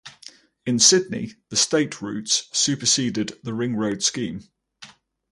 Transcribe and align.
In 0.65 0.79
Sydney 0.79 1.35
the 1.49 1.55
State 1.55 2.01
Routes 2.01 2.49
superseded 2.53 3.39
the 3.43 3.53
Ring 3.53 3.75
Road 3.75 4.01
scheme. 4.01 4.41